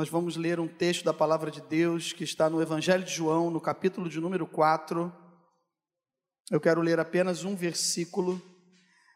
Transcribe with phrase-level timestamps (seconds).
[0.00, 3.50] nós vamos ler um texto da palavra de Deus que está no Evangelho de João,
[3.50, 5.14] no capítulo de número 4.
[6.50, 8.40] Eu quero ler apenas um versículo.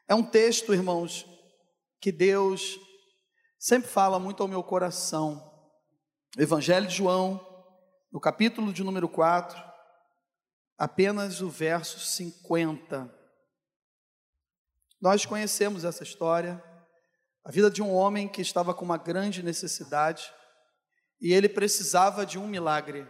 [0.06, 1.24] É um texto, irmãos,
[2.02, 2.78] que Deus
[3.58, 5.50] sempre fala muito ao meu coração.
[6.36, 7.40] Evangelho de João,
[8.12, 9.58] no capítulo de número 4,
[10.76, 13.10] apenas o verso 50.
[15.00, 16.62] Nós conhecemos essa história,
[17.42, 20.30] a vida de um homem que estava com uma grande necessidade
[21.24, 23.08] e ele precisava de um milagre,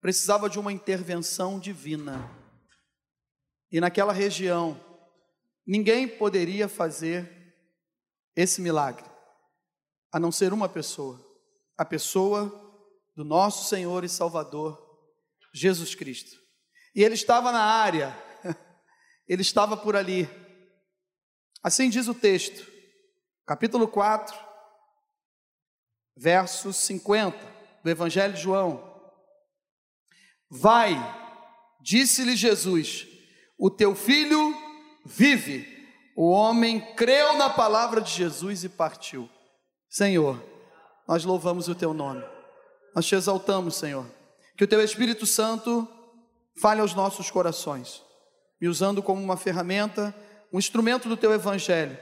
[0.00, 2.28] precisava de uma intervenção divina.
[3.70, 4.78] E naquela região,
[5.64, 7.54] ninguém poderia fazer
[8.34, 9.08] esse milagre,
[10.10, 11.24] a não ser uma pessoa,
[11.76, 12.50] a pessoa
[13.14, 14.76] do nosso Senhor e Salvador,
[15.54, 16.36] Jesus Cristo.
[16.92, 18.16] E ele estava na área,
[19.28, 20.28] ele estava por ali.
[21.62, 22.68] Assim diz o texto,
[23.46, 24.47] capítulo 4,
[26.18, 27.38] verso 50
[27.82, 28.84] do Evangelho de João.
[30.50, 30.96] Vai,
[31.80, 33.06] disse-lhe Jesus,
[33.58, 34.54] o teu filho
[35.06, 35.76] vive.
[36.16, 39.28] O homem creu na palavra de Jesus e partiu.
[39.88, 40.42] Senhor,
[41.06, 42.24] nós louvamos o teu nome,
[42.94, 44.04] nós te exaltamos, Senhor.
[44.56, 45.86] Que o teu Espírito Santo
[46.60, 48.02] fale aos nossos corações,
[48.60, 50.12] me usando como uma ferramenta,
[50.52, 51.96] um instrumento do teu Evangelho,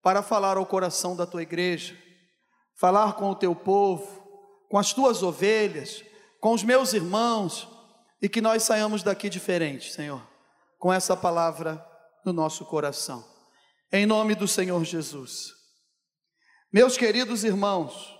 [0.00, 1.96] para falar ao coração da tua igreja
[2.74, 4.22] falar com o teu povo,
[4.68, 6.04] com as tuas ovelhas,
[6.40, 7.68] com os meus irmãos,
[8.20, 10.22] e que nós saiamos daqui diferentes, Senhor,
[10.78, 11.84] com essa palavra
[12.24, 13.24] no nosso coração.
[13.92, 15.52] Em nome do Senhor Jesus.
[16.72, 18.18] Meus queridos irmãos,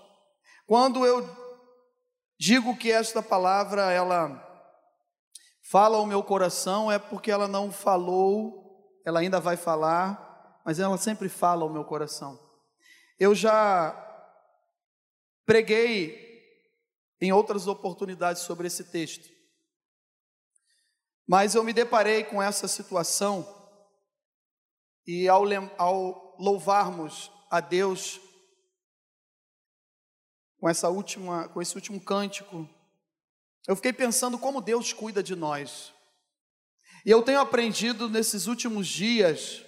[0.67, 1.27] quando eu
[2.37, 4.41] digo que esta palavra ela
[5.71, 10.97] fala ao meu coração, é porque ela não falou, ela ainda vai falar, mas ela
[10.97, 12.37] sempre fala ao meu coração.
[13.19, 13.91] Eu já
[15.45, 16.23] Preguei
[17.19, 19.29] em outras oportunidades sobre esse texto,
[21.27, 23.47] mas eu me deparei com essa situação
[25.05, 25.43] e ao,
[25.77, 28.19] ao louvarmos a Deus
[30.59, 32.67] com essa última, com esse último cântico,
[33.67, 35.93] eu fiquei pensando como Deus cuida de nós.
[37.05, 39.61] E eu tenho aprendido nesses últimos dias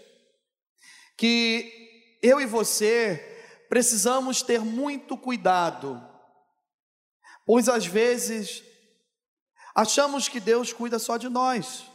[1.18, 3.35] que eu e você
[3.70, 6.02] precisamos ter muito cuidado,
[7.46, 8.64] pois às vezes
[9.74, 11.86] achamos que Deus cuida só de nós.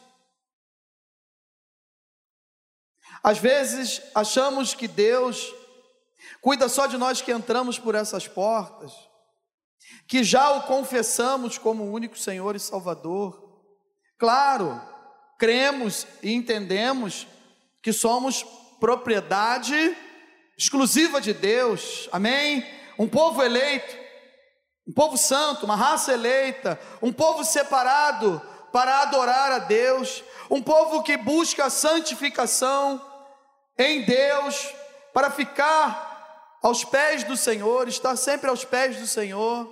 [3.23, 5.53] Às vezes achamos que Deus
[6.41, 8.93] cuida só de nós que entramos por essas portas,
[10.07, 13.63] que já o confessamos como o único Senhor e Salvador.
[14.19, 14.81] Claro,
[15.39, 17.27] cremos e entendemos
[17.83, 18.43] que somos
[18.79, 19.97] propriedade
[20.61, 22.63] exclusiva de Deus, amém?
[22.99, 23.97] Um povo eleito,
[24.87, 31.03] um povo santo, uma raça eleita, um povo separado para adorar a Deus, um povo
[31.03, 33.01] que busca a santificação
[33.79, 34.71] em Deus,
[35.15, 39.67] para ficar aos pés do Senhor, estar sempre aos pés do Senhor.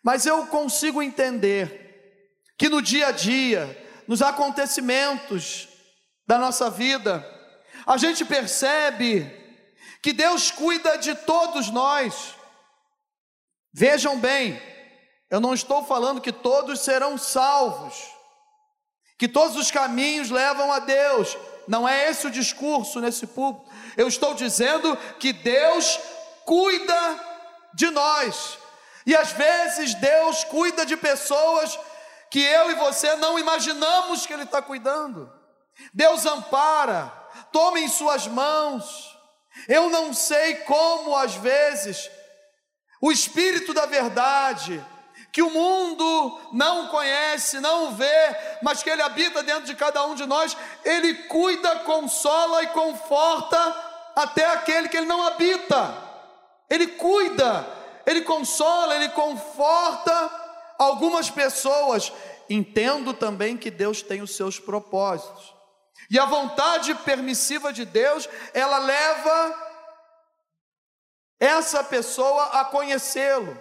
[0.00, 5.68] Mas eu consigo entender que no dia a dia, nos acontecimentos
[6.24, 7.26] da nossa vida,
[7.84, 9.43] a gente percebe
[10.04, 12.34] que Deus cuida de todos nós.
[13.72, 14.60] Vejam bem,
[15.30, 17.94] eu não estou falando que todos serão salvos,
[19.16, 23.74] que todos os caminhos levam a Deus, não é esse o discurso nesse púlpito.
[23.96, 25.98] Eu estou dizendo que Deus
[26.44, 27.20] cuida
[27.72, 28.58] de nós,
[29.06, 31.78] e às vezes Deus cuida de pessoas
[32.30, 35.32] que eu e você não imaginamos que Ele está cuidando.
[35.94, 37.10] Deus ampara,
[37.50, 39.13] toma em Suas mãos,
[39.68, 42.10] eu não sei como, às vezes,
[43.00, 44.84] o Espírito da Verdade,
[45.32, 50.14] que o mundo não conhece, não vê, mas que ele habita dentro de cada um
[50.14, 53.58] de nós, ele cuida, consola e conforta
[54.14, 55.96] até aquele que ele não habita.
[56.70, 57.66] Ele cuida,
[58.06, 60.30] ele consola, ele conforta
[60.78, 62.12] algumas pessoas.
[62.48, 65.53] Entendo também que Deus tem os seus propósitos.
[66.10, 69.64] E a vontade permissiva de Deus, ela leva
[71.40, 73.58] essa pessoa a conhecê-lo.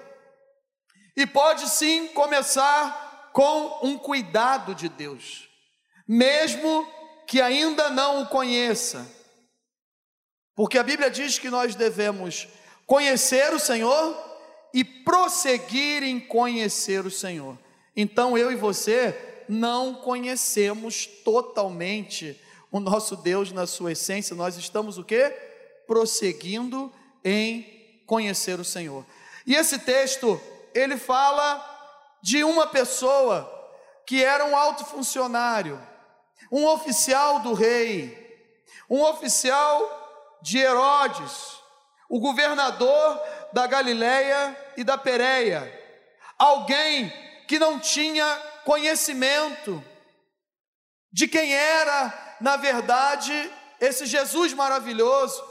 [1.15, 5.49] E pode sim começar com um cuidado de Deus,
[6.07, 6.87] mesmo
[7.27, 9.05] que ainda não o conheça.
[10.55, 12.47] Porque a Bíblia diz que nós devemos
[12.85, 14.31] conhecer o Senhor
[14.73, 17.57] e prosseguir em conhecer o Senhor.
[17.95, 22.39] Então eu e você não conhecemos totalmente
[22.71, 25.29] o nosso Deus na sua essência, nós estamos o que?
[25.85, 26.91] Prosseguindo
[27.23, 29.05] em conhecer o Senhor.
[29.45, 30.41] E esse texto,
[30.73, 31.69] ele fala
[32.21, 33.50] de uma pessoa
[34.07, 35.79] que era um alto funcionário,
[36.51, 38.19] um oficial do rei,
[38.89, 41.57] um oficial de Herodes,
[42.09, 43.21] o governador
[43.53, 45.71] da Galileia e da Pérea,
[46.38, 47.11] alguém
[47.47, 49.83] que não tinha conhecimento
[51.12, 55.44] de quem era, na verdade, esse Jesus maravilhoso.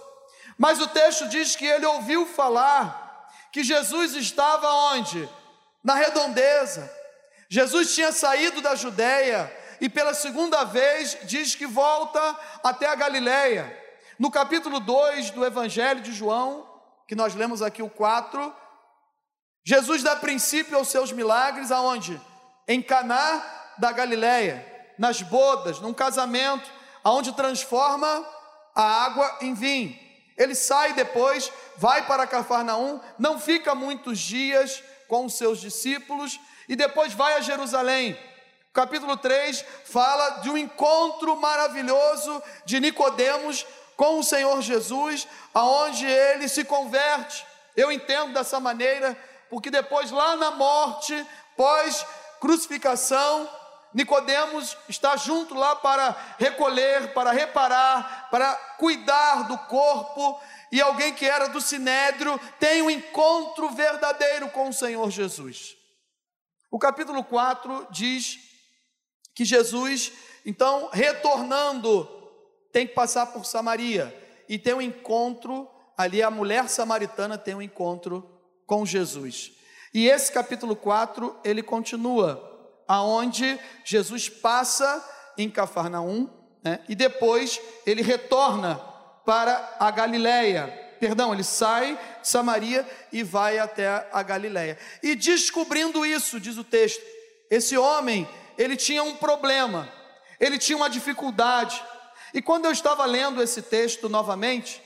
[0.59, 5.29] Mas o texto diz que ele ouviu falar que Jesus estava onde?
[5.85, 6.91] Na redondeza.
[7.49, 12.21] Jesus tinha saído da Judéia e pela segunda vez diz que volta
[12.65, 13.79] até a Galiléia.
[14.19, 16.67] No capítulo 2 do Evangelho de João,
[17.07, 18.55] que nós lemos aqui o 4,
[19.65, 22.21] Jesus dá princípio aos seus milagres aonde?
[22.67, 23.43] Em Caná
[23.79, 24.65] da Galiléia,
[24.99, 26.71] nas bodas, num casamento,
[27.03, 28.27] aonde transforma
[28.75, 29.99] a água em vinho.
[30.37, 36.75] Ele sai depois, vai para Cafarnaum, não fica muitos dias com os seus discípulos e
[36.75, 38.19] depois vai a Jerusalém.
[38.73, 43.67] Capítulo 3 fala de um encontro maravilhoso de Nicodemos
[43.97, 47.45] com o Senhor Jesus, aonde ele se converte.
[47.77, 49.17] Eu entendo dessa maneira,
[49.51, 51.27] porque depois lá na morte,
[51.57, 52.05] pós
[52.43, 53.49] crucificação,
[53.95, 60.41] Nicodemos está junto lá para recolher, para reparar, para cuidar do corpo,
[60.73, 65.77] e alguém que era do sinédrio tem um encontro verdadeiro com o Senhor Jesus.
[66.69, 68.41] O capítulo 4 diz
[69.37, 70.11] que Jesus,
[70.45, 72.09] então, retornando,
[72.73, 74.13] tem que passar por Samaria
[74.49, 78.29] e tem um encontro ali a mulher samaritana tem um encontro
[78.67, 79.53] com Jesus.
[79.95, 82.51] E esse capítulo 4, ele continua
[82.89, 85.03] aonde Jesus passa
[85.37, 86.29] em Cafarnaum,
[86.63, 88.77] né, e depois ele retorna
[89.25, 90.67] para a Galileia.
[90.99, 94.79] Perdão, ele sai de Samaria e vai até a Galileia.
[95.03, 97.03] E descobrindo isso, diz o texto,
[97.51, 99.89] esse homem, ele tinha um problema,
[100.39, 101.83] ele tinha uma dificuldade.
[102.33, 104.82] E quando eu estava lendo esse texto novamente,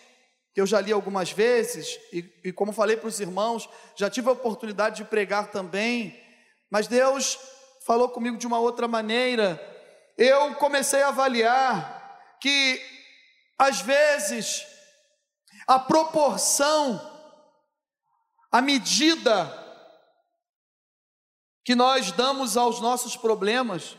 [0.56, 4.30] que eu já li algumas vezes, e, e como falei para os irmãos, já tive
[4.30, 6.18] a oportunidade de pregar também,
[6.70, 7.38] mas Deus
[7.84, 9.60] falou comigo de uma outra maneira.
[10.16, 12.82] Eu comecei a avaliar que,
[13.58, 14.66] às vezes,
[15.66, 17.02] a proporção,
[18.50, 19.62] a medida
[21.66, 23.94] que nós damos aos nossos problemas,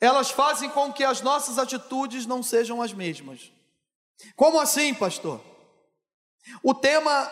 [0.00, 3.50] elas fazem com que as nossas atitudes não sejam as mesmas.
[4.36, 5.55] Como assim, pastor?
[6.62, 7.30] O tema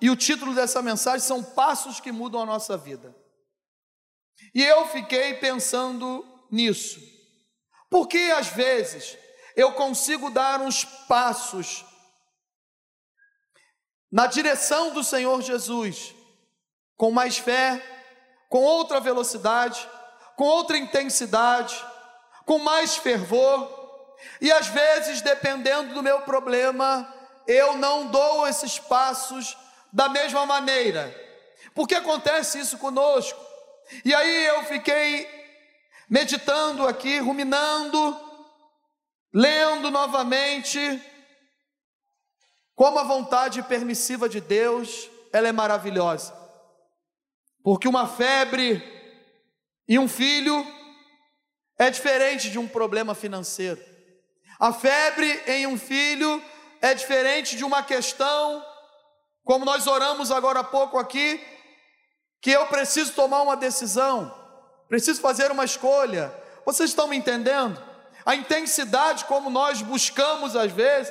[0.00, 3.14] e o título dessa mensagem são passos que mudam a nossa vida.
[4.54, 7.00] E eu fiquei pensando nisso.
[7.88, 9.16] Porque às vezes
[9.56, 11.84] eu consigo dar uns passos
[14.10, 16.14] na direção do Senhor Jesus,
[16.96, 17.82] com mais fé,
[18.48, 19.88] com outra velocidade,
[20.36, 21.74] com outra intensidade,
[22.44, 23.84] com mais fervor,
[24.40, 27.12] e às vezes, dependendo do meu problema,
[27.46, 29.56] eu não dou esses passos
[29.92, 31.14] da mesma maneira.
[31.74, 33.40] Por que acontece isso conosco?
[34.04, 35.28] E aí eu fiquei
[36.08, 38.18] meditando aqui, ruminando,
[39.32, 41.02] lendo novamente
[42.74, 46.34] como a vontade permissiva de Deus, ela é maravilhosa.
[47.62, 48.82] Porque uma febre
[49.88, 50.66] e um filho
[51.78, 53.80] é diferente de um problema financeiro.
[54.58, 56.42] A febre em um filho
[56.84, 58.62] é diferente de uma questão,
[59.42, 61.42] como nós oramos agora há pouco aqui,
[62.42, 64.30] que eu preciso tomar uma decisão,
[64.86, 66.30] preciso fazer uma escolha.
[66.66, 67.82] Vocês estão me entendendo?
[68.26, 71.10] A intensidade como nós buscamos às vezes,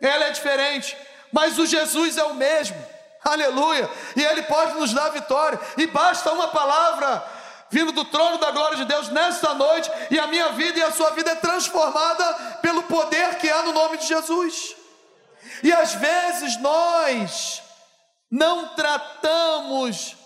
[0.00, 0.96] ela é diferente,
[1.30, 2.82] mas o Jesus é o mesmo.
[3.22, 3.90] Aleluia!
[4.16, 5.60] E ele pode nos dar vitória.
[5.76, 7.22] E basta uma palavra
[7.68, 10.90] vindo do trono da glória de Deus nesta noite, e a minha vida e a
[10.90, 12.24] sua vida é transformada
[12.62, 14.79] pelo poder que há no nome de Jesus.
[15.62, 17.62] E às vezes nós
[18.30, 20.16] não tratamos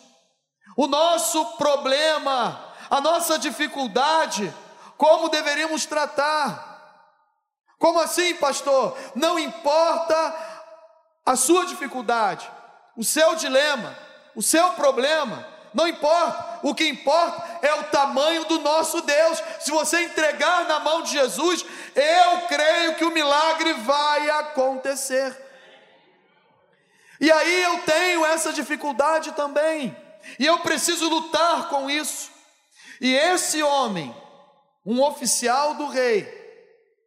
[0.76, 4.52] o nosso problema, a nossa dificuldade,
[4.96, 6.72] como deveríamos tratar.
[7.78, 8.96] Como assim, pastor?
[9.14, 10.34] Não importa
[11.24, 12.50] a sua dificuldade,
[12.96, 13.96] o seu dilema,
[14.34, 19.42] o seu problema, não importa, o que importa é o tamanho do nosso Deus.
[19.58, 21.66] Se você entregar na mão de Jesus,
[21.96, 25.36] eu creio que o milagre vai acontecer.
[27.20, 29.96] E aí eu tenho essa dificuldade também.
[30.38, 32.30] E eu preciso lutar com isso.
[33.00, 34.14] E esse homem,
[34.86, 36.42] um oficial do rei,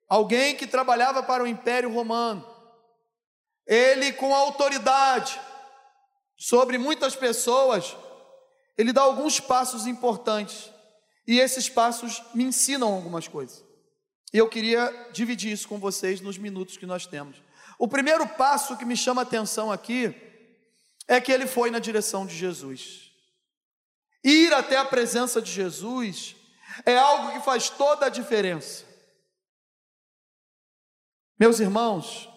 [0.10, 2.46] alguém que trabalhava para o Império Romano,
[3.66, 5.40] ele com autoridade,
[6.38, 7.96] sobre muitas pessoas,
[8.77, 10.72] ele dá alguns passos importantes.
[11.25, 13.65] E esses passos me ensinam algumas coisas.
[14.34, 17.41] E eu queria dividir isso com vocês nos minutos que nós temos.
[17.79, 20.15] O primeiro passo que me chama a atenção aqui
[21.07, 23.12] é que ele foi na direção de Jesus.
[24.24, 26.36] Ir até a presença de Jesus
[26.86, 28.86] é algo que faz toda a diferença.
[31.39, 32.29] Meus irmãos,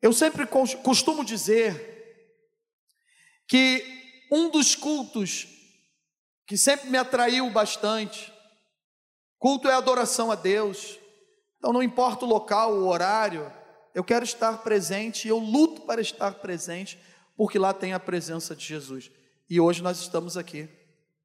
[0.00, 1.90] eu sempre costumo dizer
[3.46, 4.01] que
[4.32, 5.46] um dos cultos
[6.46, 8.32] que sempre me atraiu bastante,
[9.38, 10.98] culto é adoração a Deus.
[11.58, 13.52] Então não importa o local, o horário,
[13.94, 16.98] eu quero estar presente e eu luto para estar presente,
[17.36, 19.10] porque lá tem a presença de Jesus.
[19.50, 20.66] E hoje nós estamos aqui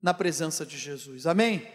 [0.01, 1.25] na presença de Jesus.
[1.25, 1.65] Amém?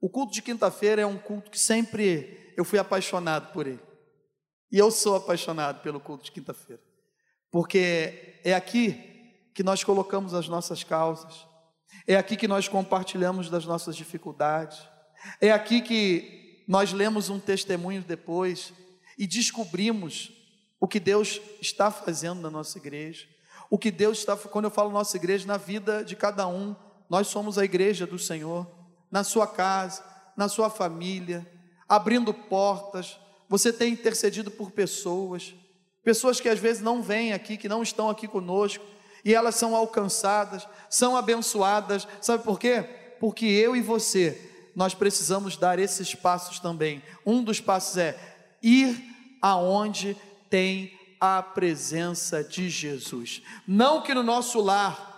[0.00, 3.80] O culto de quinta-feira é um culto que sempre eu fui apaixonado por ele.
[4.72, 6.82] E eu sou apaixonado pelo culto de quinta-feira.
[7.48, 9.13] Porque é aqui
[9.54, 11.46] que nós colocamos as nossas causas.
[12.06, 14.78] É aqui que nós compartilhamos das nossas dificuldades.
[15.40, 18.72] É aqui que nós lemos um testemunho depois
[19.16, 20.32] e descobrimos
[20.80, 23.26] o que Deus está fazendo na nossa igreja.
[23.70, 26.74] O que Deus está, quando eu falo nossa igreja, na vida de cada um,
[27.08, 28.66] nós somos a igreja do Senhor,
[29.10, 30.04] na sua casa,
[30.36, 31.46] na sua família,
[31.88, 33.18] abrindo portas.
[33.48, 35.54] Você tem intercedido por pessoas,
[36.02, 38.84] pessoas que às vezes não vêm aqui, que não estão aqui conosco,
[39.24, 42.06] e elas são alcançadas, são abençoadas.
[42.20, 42.82] Sabe por quê?
[43.18, 47.02] Porque eu e você, nós precisamos dar esses passos também.
[47.24, 48.18] Um dos passos é
[48.62, 49.02] ir
[49.40, 50.16] aonde
[50.50, 53.42] tem a presença de Jesus.
[53.66, 55.12] Não que no nosso lar,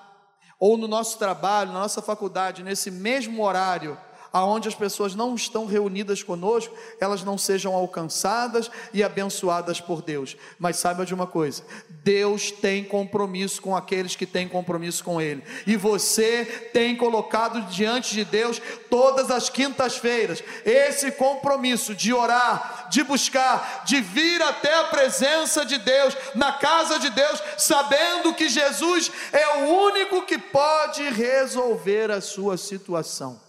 [0.58, 3.98] ou no nosso trabalho, na nossa faculdade, nesse mesmo horário,
[4.36, 10.36] aonde as pessoas não estão reunidas conosco, elas não sejam alcançadas e abençoadas por Deus.
[10.58, 11.62] Mas saiba de uma coisa:
[12.04, 18.12] Deus tem compromisso com aqueles que têm compromisso com Ele, e você tem colocado diante
[18.12, 24.84] de Deus todas as quintas-feiras esse compromisso de orar, de buscar, de vir até a
[24.84, 31.08] presença de Deus, na casa de Deus, sabendo que Jesus é o único que pode
[31.08, 33.45] resolver a sua situação.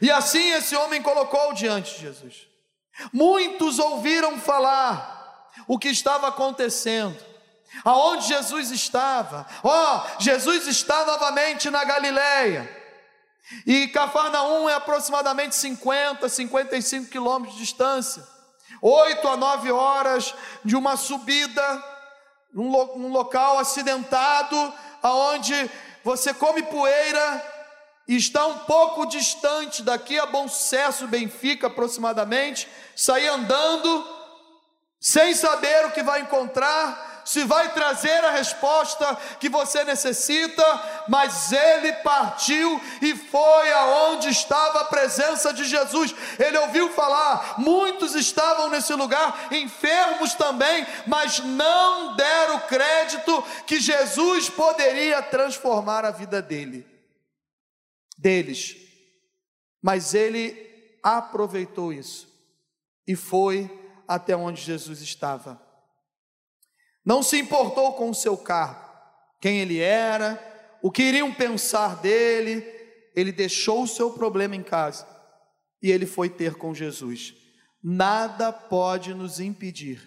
[0.00, 2.46] E assim esse homem colocou diante de Jesus.
[3.12, 7.16] Muitos ouviram falar o que estava acontecendo,
[7.84, 9.46] aonde Jesus estava.
[9.62, 12.82] Ó, oh, Jesus está novamente na Galileia.
[13.66, 18.26] E Cafarnaum é aproximadamente 50, 55 quilômetros de distância.
[18.80, 21.84] Oito a nove horas de uma subida,
[22.52, 24.72] num, num local acidentado,
[25.02, 25.70] aonde
[26.02, 27.53] você come poeira
[28.06, 34.06] está um pouco distante daqui a Bom Sucesso, Benfica aproximadamente, sair andando,
[35.00, 40.62] sem saber o que vai encontrar, se vai trazer a resposta que você necessita,
[41.08, 46.14] mas ele partiu e foi aonde estava a presença de Jesus.
[46.38, 54.50] Ele ouviu falar, muitos estavam nesse lugar, enfermos também, mas não deram crédito que Jesus
[54.50, 56.93] poderia transformar a vida dele
[58.24, 58.76] deles.
[59.82, 60.56] Mas ele
[61.02, 62.26] aproveitou isso
[63.06, 63.70] e foi
[64.08, 65.60] até onde Jesus estava.
[67.04, 68.90] Não se importou com o seu cargo,
[69.38, 70.42] quem ele era,
[70.82, 72.72] o que iriam pensar dele.
[73.14, 75.06] Ele deixou o seu problema em casa
[75.80, 77.34] e ele foi ter com Jesus.
[77.82, 80.00] Nada pode nos impedir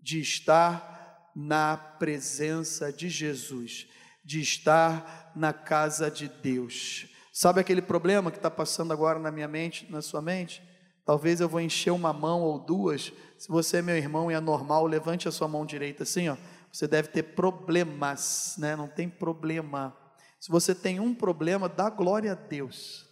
[0.00, 3.88] de estar na presença de Jesus,
[4.24, 7.08] de estar na casa de Deus.
[7.38, 10.62] Sabe aquele problema que está passando agora na minha mente, na sua mente?
[11.04, 13.12] Talvez eu vou encher uma mão ou duas.
[13.36, 16.36] Se você é meu irmão e é normal, levante a sua mão direita assim, ó.
[16.72, 18.74] Você deve ter problemas, né?
[18.74, 19.94] Não tem problema.
[20.40, 23.06] Se você tem um problema, dá glória a Deus.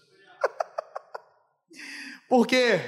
[2.26, 2.80] Por quê?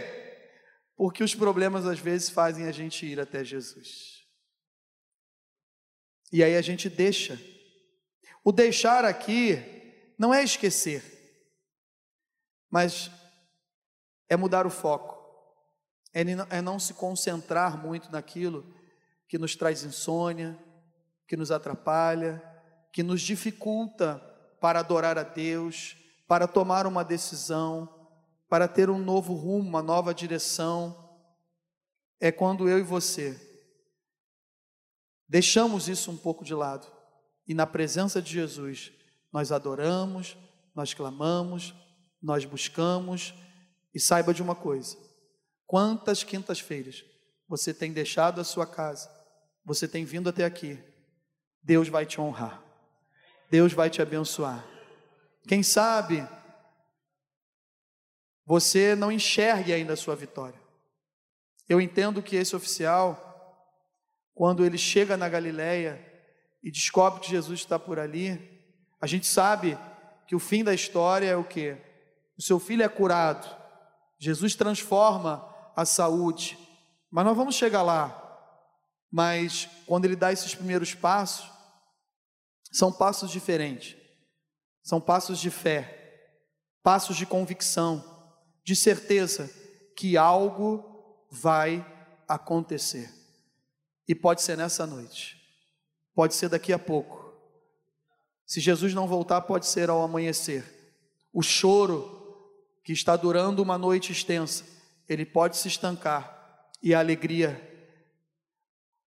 [0.97, 4.25] Porque os problemas às vezes fazem a gente ir até Jesus.
[6.33, 7.39] E aí a gente deixa.
[8.43, 11.16] O deixar aqui não é esquecer
[12.71, 13.11] mas
[14.29, 15.17] é mudar o foco,
[16.13, 18.75] é, é não se concentrar muito naquilo
[19.29, 20.59] que nos traz insônia,
[21.27, 22.43] que nos atrapalha,
[22.93, 24.19] que nos dificulta
[24.61, 25.97] para adorar a Deus,
[26.27, 27.89] para tomar uma decisão,
[28.49, 31.19] para ter um novo rumo, uma nova direção.
[32.21, 33.43] É quando eu e você
[35.29, 36.87] deixamos isso um pouco de lado
[37.47, 38.93] e na presença de Jesus
[39.33, 40.37] nós adoramos,
[40.75, 41.75] nós clamamos,
[42.23, 43.35] nós buscamos,
[43.95, 44.97] e saiba de uma coisa:
[45.67, 47.05] quantas quintas-feiras
[47.49, 49.11] você tem deixado a sua casa,
[49.65, 50.79] você tem vindo até aqui,
[51.63, 52.63] Deus vai te honrar,
[53.51, 54.65] Deus vai te abençoar.
[55.49, 56.27] Quem sabe
[58.45, 60.61] você não enxergue ainda a sua vitória.
[61.69, 63.73] Eu entendo que esse oficial,
[64.35, 66.01] quando ele chega na Galileia
[66.63, 68.39] e descobre que Jesus está por ali,
[69.01, 69.77] a gente sabe
[70.29, 71.77] que o fim da história é o que?
[72.39, 73.49] O seu filho é curado,
[74.19, 76.59] Jesus transforma a saúde,
[77.11, 78.23] mas nós vamos chegar lá.
[79.11, 81.51] Mas quando ele dá esses primeiros passos,
[82.73, 83.97] são passos diferentes,
[84.83, 86.43] são passos de fé,
[86.83, 88.05] passos de convicção,
[88.65, 89.51] de certeza
[89.97, 91.85] que algo vai
[92.29, 93.13] acontecer.
[94.09, 95.37] E pode ser nessa noite,
[96.15, 97.25] pode ser daqui a pouco.
[98.45, 100.65] Se Jesus não voltar, pode ser ao amanhecer.
[101.33, 102.16] O choro
[102.87, 104.63] que está durando uma noite extensa,
[105.09, 107.61] ele pode se estancar e a alegria,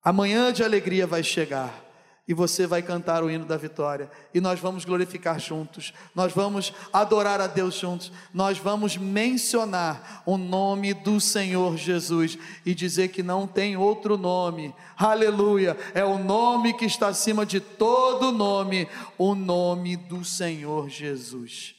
[0.04, 1.86] amanhã de alegria vai chegar
[2.28, 6.74] e você vai cantar o hino da vitória, e nós vamos glorificar juntos, nós vamos
[6.92, 13.24] adorar a Deus juntos, nós vamos mencionar o nome do Senhor Jesus e dizer que
[13.24, 19.34] não tem outro nome, aleluia, é o nome que está acima de todo nome, o
[19.34, 21.79] nome do Senhor Jesus.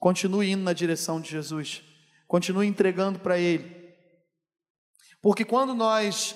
[0.00, 1.82] Continue indo na direção de Jesus,
[2.26, 3.94] continue entregando para Ele,
[5.20, 6.34] porque quando nós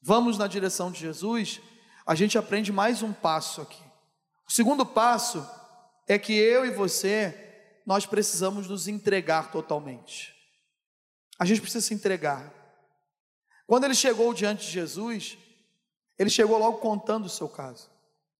[0.00, 1.60] vamos na direção de Jesus,
[2.06, 3.82] a gente aprende mais um passo aqui.
[4.48, 5.46] O segundo passo
[6.08, 10.34] é que eu e você, nós precisamos nos entregar totalmente.
[11.38, 12.52] A gente precisa se entregar.
[13.66, 15.36] Quando ele chegou diante de Jesus,
[16.18, 17.90] ele chegou logo contando o seu caso.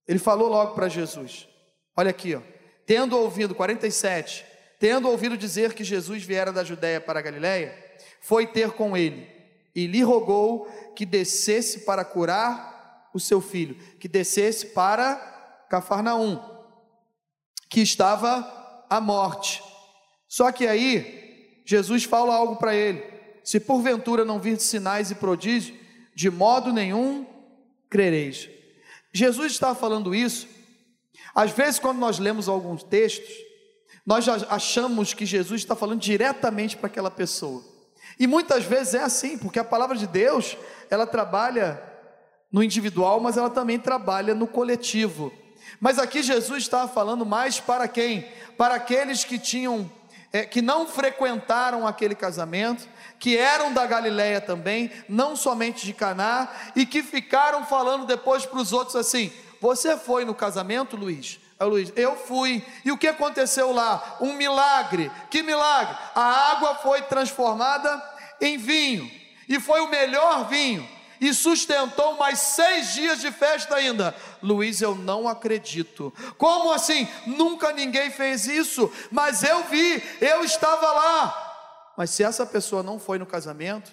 [0.09, 1.47] Ele falou logo para Jesus:
[1.95, 2.43] Olha aqui, ó,
[2.87, 4.54] tendo ouvido 47,
[4.85, 7.75] tendo ouvido dizer que Jesus viera da Judéia para a Galiléia,
[8.21, 9.27] foi ter com ele
[9.75, 15.17] e lhe rogou que descesse para curar o seu filho, que descesse para
[15.71, 16.39] Cafarnaum,
[17.71, 19.63] que estava à morte.
[20.29, 23.03] Só que aí, Jesus fala algo para ele:
[23.43, 25.79] se porventura não vir sinais e prodígios,
[26.15, 27.27] de modo nenhum
[27.89, 28.51] crereis.
[29.15, 30.47] Jesus está falando isso.
[31.35, 33.54] Às vezes, quando nós lemos alguns textos,
[34.07, 37.65] nós já achamos que Jesus está falando diretamente para aquela pessoa.
[38.19, 40.57] E muitas vezes é assim, porque a palavra de Deus,
[40.91, 41.83] ela trabalha
[42.53, 45.33] no individual, mas ela também trabalha no coletivo.
[45.81, 48.29] Mas aqui Jesus estava falando mais para quem?
[48.57, 49.91] Para aqueles que tinham,
[50.33, 52.87] é, que não frequentaram aquele casamento,
[53.19, 58.61] que eram da Galileia também, não somente de Caná, e que ficaram falando depois para
[58.61, 61.41] os outros assim: Você foi no casamento, Luiz?
[61.61, 62.65] Luiz, eu fui.
[62.85, 64.17] E o que aconteceu lá?
[64.21, 65.11] Um milagre.
[65.31, 65.97] Que milagre?
[66.15, 68.03] A água foi transformada
[68.41, 69.11] em vinho.
[69.49, 70.89] E foi o melhor vinho
[71.21, 74.15] e sustentou mais seis dias de festa ainda.
[74.43, 76.13] Luiz, eu não acredito.
[76.37, 77.09] Como assim?
[77.27, 81.93] Nunca ninguém fez isso, mas eu vi, eu estava lá.
[81.97, 83.93] Mas se essa pessoa não foi no casamento,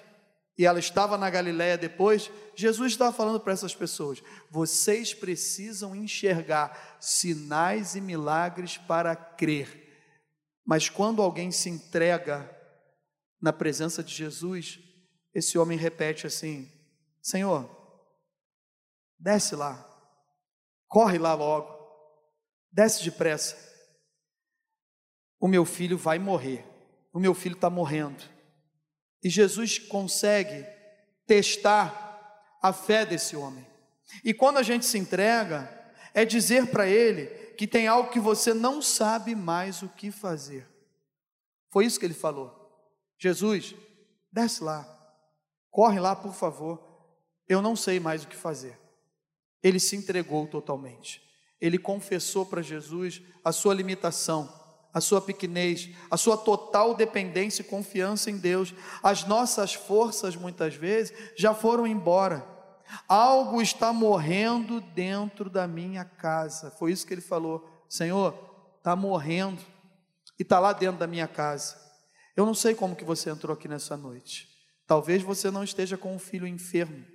[0.58, 6.98] e ela estava na Galiléia depois, Jesus estava falando para essas pessoas: vocês precisam enxergar
[7.00, 9.80] sinais e milagres para crer.
[10.66, 12.50] Mas quando alguém se entrega
[13.42, 14.80] na presença de Jesus,
[15.34, 16.72] esse homem repete assim:
[17.22, 17.70] Senhor,
[19.18, 19.88] desce lá,
[20.88, 21.76] corre lá logo,
[22.72, 23.58] desce depressa.
[25.40, 26.66] O meu filho vai morrer,
[27.12, 28.24] o meu filho está morrendo.
[29.24, 30.66] E Jesus consegue
[31.26, 33.66] testar a fé desse homem.
[34.24, 35.70] E quando a gente se entrega,
[36.14, 40.68] é dizer para ele que tem algo que você não sabe mais o que fazer.
[41.70, 42.58] Foi isso que ele falou.
[43.18, 43.76] Jesus,
[44.32, 44.86] desce lá,
[45.70, 46.92] corre lá, por favor
[47.52, 48.80] eu não sei mais o que fazer.
[49.62, 51.22] Ele se entregou totalmente.
[51.60, 54.52] Ele confessou para Jesus a sua limitação,
[54.94, 58.74] a sua pequenez, a sua total dependência e confiança em Deus.
[59.02, 62.46] As nossas forças, muitas vezes, já foram embora.
[63.08, 66.72] Algo está morrendo dentro da minha casa.
[66.72, 67.86] Foi isso que ele falou.
[67.88, 68.34] Senhor,
[68.78, 69.62] está morrendo
[70.40, 71.78] e está lá dentro da minha casa.
[72.36, 74.48] Eu não sei como que você entrou aqui nessa noite.
[74.88, 77.06] Talvez você não esteja com um filho enfermo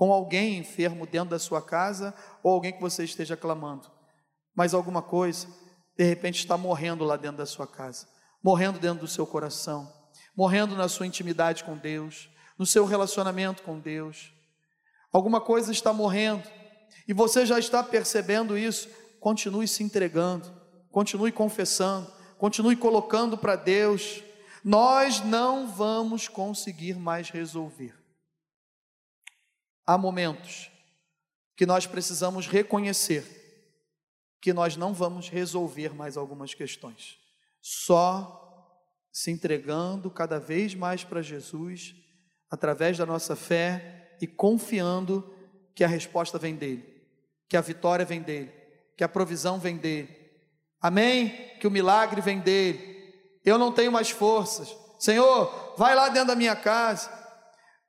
[0.00, 3.86] com alguém enfermo dentro da sua casa ou alguém que você esteja clamando,
[4.54, 5.46] mas alguma coisa,
[5.96, 8.08] de repente, está morrendo lá dentro da sua casa,
[8.42, 9.92] morrendo dentro do seu coração,
[10.36, 14.32] morrendo na sua intimidade com Deus, no seu relacionamento com Deus.
[15.12, 16.48] Alguma coisa está morrendo
[17.06, 18.88] e você já está percebendo isso.
[19.18, 20.50] Continue se entregando,
[20.90, 24.22] continue confessando, continue colocando para Deus.
[24.64, 27.94] Nós não vamos conseguir mais resolver.
[29.86, 30.70] Há momentos
[31.56, 33.39] que nós precisamos reconhecer
[34.40, 37.18] que nós não vamos resolver mais algumas questões.
[37.60, 38.40] Só
[39.12, 41.94] se entregando cada vez mais para Jesus,
[42.50, 45.34] através da nossa fé e confiando
[45.74, 46.84] que a resposta vem dele,
[47.48, 48.52] que a vitória vem dele,
[48.96, 50.08] que a provisão vem dele.
[50.80, 51.56] Amém?
[51.60, 53.14] Que o milagre vem dele.
[53.44, 54.74] Eu não tenho mais forças.
[54.98, 57.10] Senhor, vai lá dentro da minha casa,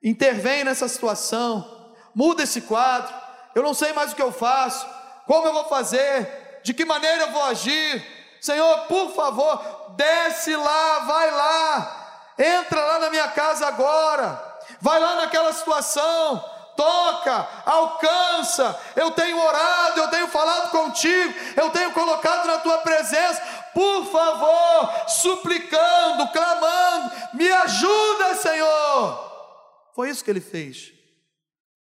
[0.02, 3.14] intervém nessa situação, muda esse quadro.
[3.54, 4.88] Eu não sei mais o que eu faço,
[5.26, 8.06] como eu vou fazer, de que maneira eu vou agir.
[8.40, 15.16] Senhor, por favor, desce lá, vai lá, entra lá na minha casa agora, vai lá
[15.16, 16.44] naquela situação,
[16.76, 18.80] toca, alcança.
[18.96, 23.42] Eu tenho orado, eu tenho falado contigo, eu tenho colocado na tua presença.
[23.74, 29.32] Por favor, suplicando, clamando, me ajuda, Senhor.
[29.94, 30.92] Foi isso que ele fez.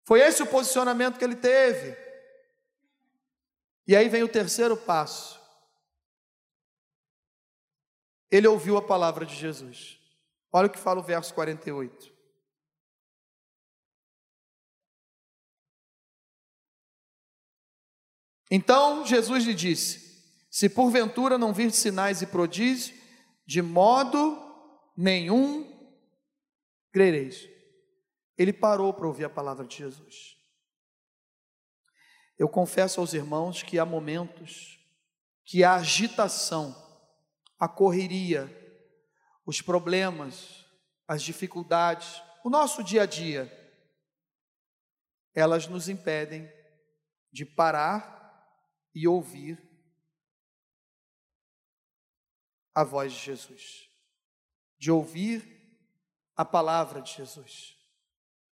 [0.05, 2.06] Foi esse o posicionamento que ele teve.
[3.87, 5.39] E aí vem o terceiro passo.
[8.29, 9.97] Ele ouviu a palavra de Jesus.
[10.51, 12.13] Olha o que fala o verso 48.
[18.51, 22.93] Então Jesus lhe disse: Se porventura não vir sinais e prodígios,
[23.45, 24.37] de modo
[24.95, 25.65] nenhum
[26.91, 27.47] crereis.
[28.37, 30.36] Ele parou para ouvir a palavra de Jesus.
[32.37, 34.77] Eu confesso aos irmãos que há momentos
[35.43, 36.75] que a agitação
[37.59, 38.53] a correria,
[39.45, 40.65] os problemas,
[41.07, 43.51] as dificuldades, o nosso dia a dia,
[45.33, 46.51] elas nos impedem
[47.31, 48.15] de parar
[48.93, 49.61] e ouvir
[52.73, 53.89] a voz de Jesus,
[54.77, 55.55] de ouvir
[56.35, 57.75] a palavra de Jesus.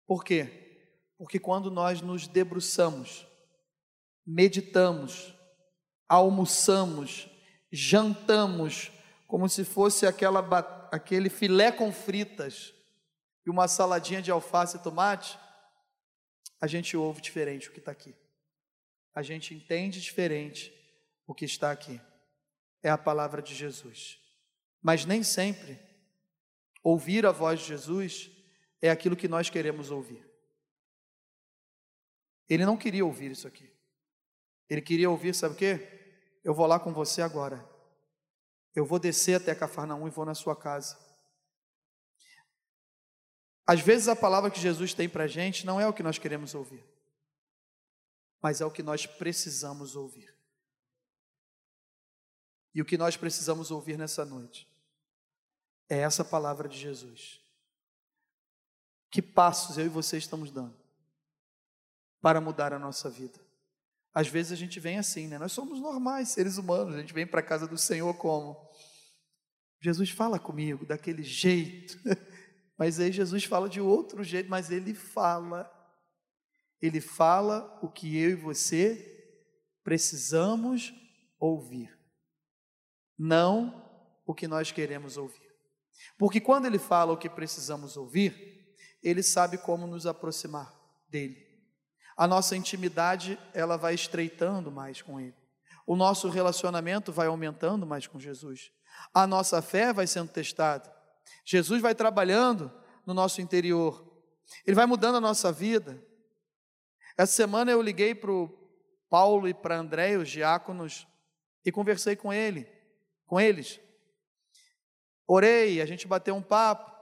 [0.06, 0.90] Por quê?
[1.18, 3.26] Porque quando nós nos debruçamos,
[4.26, 5.34] meditamos,
[6.08, 7.28] almoçamos,
[7.70, 8.92] jantamos
[9.26, 10.40] como se fosse aquela,
[10.92, 12.72] aquele filé com fritas
[13.44, 15.38] e uma saladinha de alface e tomate,
[16.60, 18.14] a gente ouve diferente o que está aqui.
[19.14, 20.72] A gente entende diferente
[21.26, 22.00] o que está aqui.
[22.82, 24.18] É a palavra de Jesus.
[24.82, 25.78] Mas nem sempre
[26.82, 28.30] ouvir a voz de Jesus
[28.80, 30.24] é aquilo que nós queremos ouvir.
[32.48, 33.73] Ele não queria ouvir isso aqui.
[34.68, 35.88] Ele queria ouvir, sabe o quê?
[36.42, 37.64] Eu vou lá com você agora.
[38.74, 40.98] Eu vou descer até Cafarnaum e vou na sua casa.
[43.66, 46.18] Às vezes a palavra que Jesus tem para a gente não é o que nós
[46.18, 46.84] queremos ouvir,
[48.42, 50.34] mas é o que nós precisamos ouvir.
[52.74, 54.68] E o que nós precisamos ouvir nessa noite
[55.88, 57.40] é essa palavra de Jesus.
[59.10, 60.76] Que passos eu e você estamos dando
[62.20, 63.43] para mudar a nossa vida?
[64.14, 65.38] Às vezes a gente vem assim, né?
[65.38, 68.56] Nós somos normais, seres humanos, a gente vem para a casa do Senhor como?
[69.82, 71.98] Jesus fala comigo daquele jeito,
[72.78, 75.68] mas aí Jesus fala de outro jeito, mas ele fala.
[76.80, 79.10] Ele fala o que eu e você
[79.82, 80.94] precisamos
[81.40, 81.90] ouvir,
[83.18, 83.82] não
[84.24, 85.42] o que nós queremos ouvir.
[86.18, 90.72] Porque quando ele fala o que precisamos ouvir, ele sabe como nos aproximar
[91.08, 91.43] dele
[92.16, 95.34] a nossa intimidade ela vai estreitando mais com Ele.
[95.86, 98.72] O nosso relacionamento vai aumentando mais com Jesus.
[99.12, 100.94] A nossa fé vai sendo testada.
[101.44, 102.72] Jesus vai trabalhando
[103.04, 104.02] no nosso interior.
[104.66, 106.02] Ele vai mudando a nossa vida.
[107.16, 108.48] Essa semana eu liguei para o
[109.10, 111.06] Paulo e para André, os diáconos,
[111.64, 112.66] e conversei com ele,
[113.26, 113.80] com eles.
[115.26, 116.92] Orei, a gente bateu um papo.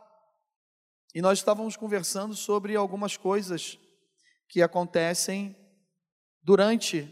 [1.14, 3.78] E nós estávamos conversando sobre algumas coisas
[4.52, 5.56] que acontecem
[6.42, 7.10] durante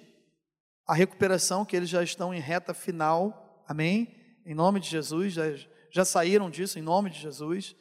[0.86, 4.14] a recuperação, que eles já estão em reta final, amém?
[4.44, 5.44] Em nome de Jesus, já,
[5.90, 7.74] já saíram disso, em nome de Jesus.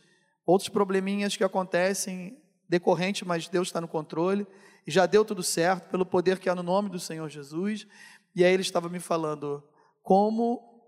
[0.45, 4.47] Outros probleminhas que acontecem decorrente, mas Deus está no controle,
[4.87, 7.85] e já deu tudo certo, pelo poder que há no nome do Senhor Jesus.
[8.33, 9.61] E aí ele estava me falando
[10.01, 10.87] como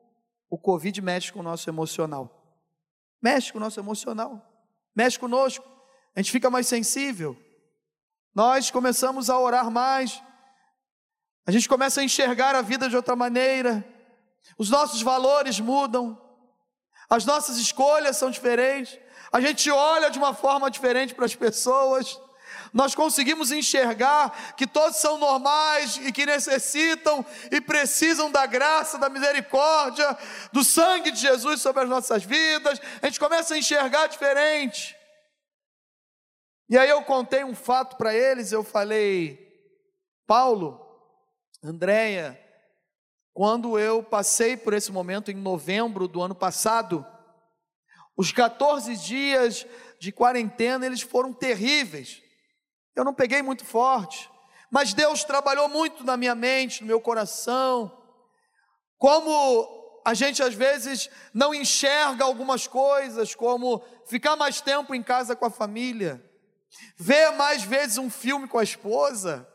[0.49, 2.57] o Covid mexe com o nosso emocional.
[3.21, 4.41] Mexe com o nosso emocional,
[4.95, 5.69] mexe conosco,
[6.15, 7.37] a gente fica mais sensível.
[8.33, 10.21] Nós começamos a orar mais,
[11.45, 13.85] a gente começa a enxergar a vida de outra maneira,
[14.57, 16.19] os nossos valores mudam,
[17.09, 18.97] as nossas escolhas são diferentes,
[19.33, 22.17] a gente olha de uma forma diferente para as pessoas,
[22.73, 29.09] nós conseguimos enxergar que todos são normais e que necessitam e precisam da graça, da
[29.09, 30.17] misericórdia,
[30.53, 35.00] do sangue de Jesus sobre as nossas vidas, a gente começa a enxergar diferente.
[36.71, 39.37] E aí eu contei um fato para eles, eu falei,
[40.25, 40.79] Paulo,
[41.61, 42.41] Andréia,
[43.33, 47.05] quando eu passei por esse momento em novembro do ano passado,
[48.15, 49.67] os 14 dias
[49.99, 52.21] de quarentena, eles foram terríveis.
[52.95, 54.31] Eu não peguei muito forte,
[54.71, 58.01] mas Deus trabalhou muito na minha mente, no meu coração.
[58.97, 65.35] Como a gente às vezes não enxerga algumas coisas, como ficar mais tempo em casa
[65.35, 66.30] com a família,
[66.97, 69.47] ver mais vezes um filme com a esposa,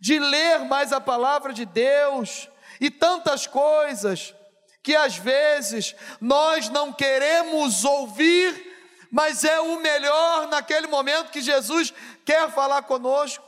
[0.00, 2.48] de ler mais a palavra de Deus
[2.80, 4.34] e tantas coisas
[4.82, 8.74] que às vezes nós não queremos ouvir,
[9.10, 11.94] mas é o melhor naquele momento que Jesus
[12.24, 13.44] quer falar conosco.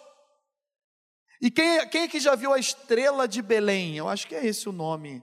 [1.40, 3.96] E quem, quem é que já viu a estrela de Belém?
[3.96, 5.22] Eu acho que é esse o nome.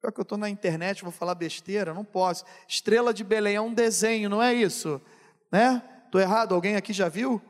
[0.00, 2.44] Pior que eu estou na internet, vou falar besteira, não posso.
[2.68, 5.00] Estrela de Belém é um desenho, não é isso?
[5.52, 5.80] Né?
[6.14, 6.54] Estou errado?
[6.54, 7.42] Alguém aqui já viu?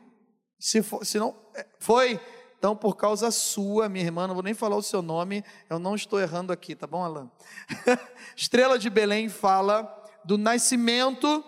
[0.59, 2.19] Se, for, se não, é, foi.
[2.57, 5.93] Então, por causa sua, minha irmã, não vou nem falar o seu nome, eu não
[5.93, 7.29] estou errando aqui, tá bom, Alan?
[8.35, 9.83] Estrela de Belém fala
[10.25, 11.45] do nascimento,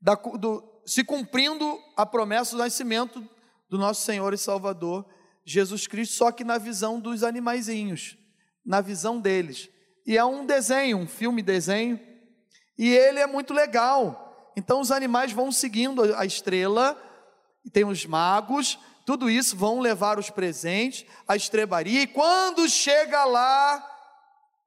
[0.00, 3.20] da, do, se cumprindo a promessa do nascimento
[3.68, 5.04] do nosso Senhor e Salvador
[5.44, 8.16] Jesus Cristo, só que na visão dos animaizinhos,
[8.64, 9.68] na visão deles.
[10.06, 11.98] E é um desenho, um filme desenho,
[12.78, 14.28] e ele é muito legal.
[14.56, 17.00] Então os animais vão seguindo a estrela,
[17.64, 23.24] e tem os magos, tudo isso vão levar os presentes, a estrebaria, e quando chega
[23.24, 23.84] lá,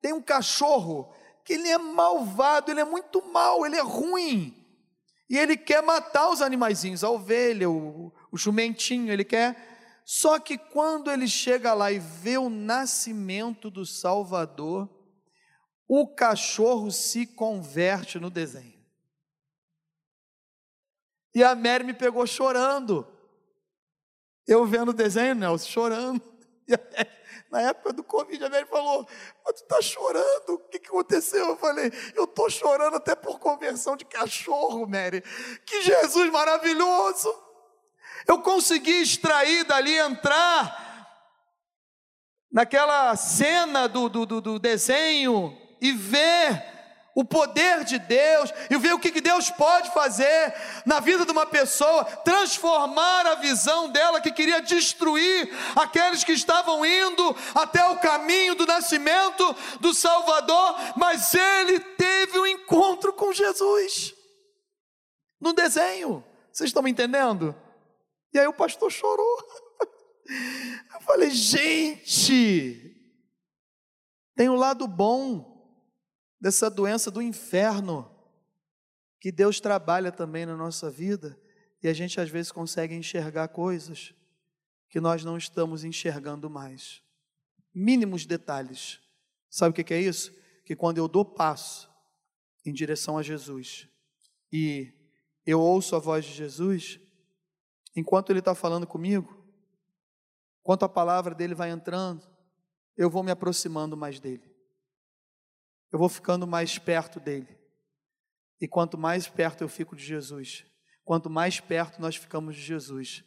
[0.01, 4.65] tem um cachorro que ele é malvado, ele é muito mal, ele é ruim.
[5.29, 10.01] E ele quer matar os animaizinhos, a ovelha, o, o jumentinho, ele quer.
[10.05, 14.89] Só que quando ele chega lá e vê o nascimento do Salvador,
[15.87, 18.74] o cachorro se converte no desenho.
[21.35, 23.05] E a Mary me pegou chorando.
[24.47, 26.21] Eu vendo o desenho, Nelson, chorando.
[27.51, 29.05] na época do Covid, a Mary falou:
[29.43, 30.49] Mas tu está chorando?
[30.51, 31.45] O que, que aconteceu?
[31.49, 35.21] Eu falei: Eu estou chorando até por conversão de cachorro, Mary.
[35.65, 37.43] Que Jesus maravilhoso!
[38.25, 40.83] Eu consegui extrair dali, entrar
[42.49, 46.74] naquela cena do, do, do, do desenho e ver
[47.15, 50.53] o poder de Deus e ver o que Deus pode fazer
[50.85, 56.85] na vida de uma pessoa, transformar a visão dela que queria destruir aqueles que estavam
[56.85, 64.13] indo até o caminho do nascimento do Salvador, mas ele teve um encontro com Jesus
[65.39, 66.21] no desenho.
[66.51, 67.55] Vocês estão me entendendo?
[68.33, 69.37] E aí o pastor chorou.
[70.93, 72.93] Eu falei, gente,
[74.35, 75.54] tem um lado bom
[76.45, 78.07] dessa doença do inferno
[79.19, 81.35] que Deus trabalha também na nossa vida
[81.81, 84.13] e a gente às vezes consegue enxergar coisas
[84.87, 87.01] que nós não estamos enxergando mais.
[87.73, 88.99] Mínimos detalhes.
[89.49, 90.31] Sabe o que é isso?
[90.63, 91.89] Que quando eu dou passo
[92.63, 93.89] em direção a Jesus
[94.53, 94.93] e
[95.47, 96.99] eu ouço a voz de Jesus,
[97.95, 99.43] enquanto Ele está falando comigo,
[100.61, 102.21] enquanto a palavra dele vai entrando,
[102.95, 104.54] eu vou me aproximando mais dele
[105.95, 107.57] eu vou ficando mais perto dele.
[108.59, 110.65] E quanto mais perto eu fico de Jesus,
[111.05, 113.23] quanto mais perto nós ficamos de Jesus,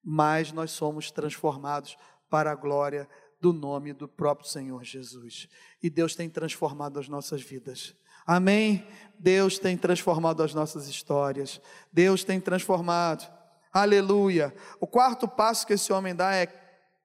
[0.00, 1.98] mais nós somos transformados
[2.30, 3.08] para a glória
[3.40, 5.48] do nome do próprio Senhor Jesus.
[5.82, 7.96] E Deus tem transformado as nossas vidas.
[8.24, 8.86] Amém?
[9.18, 11.60] Deus tem transformado as nossas histórias.
[11.92, 13.28] Deus tem transformado.
[13.72, 14.54] Aleluia.
[14.78, 16.46] O quarto passo que esse homem dá é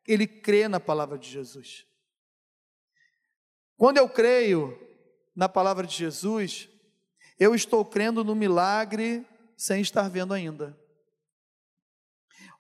[0.07, 1.83] ele crê na palavra de Jesus.
[3.75, 4.87] Quando eu creio,
[5.39, 6.67] na palavra de Jesus,
[7.39, 9.25] eu estou crendo no milagre
[9.55, 10.77] sem estar vendo ainda.